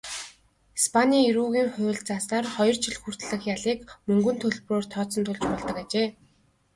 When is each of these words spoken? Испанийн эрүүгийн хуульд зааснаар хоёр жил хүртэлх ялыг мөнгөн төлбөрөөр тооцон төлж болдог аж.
Испанийн 0.79 1.25
эрүүгийн 1.29 1.69
хуульд 1.73 2.03
зааснаар 2.07 2.45
хоёр 2.55 2.75
жил 2.83 2.97
хүртэлх 3.01 3.43
ялыг 3.55 3.79
мөнгөн 4.07 4.37
төлбөрөөр 4.39 4.85
тооцон 4.93 5.23
төлж 5.25 5.43
болдог 5.51 5.77
аж. 5.83 5.93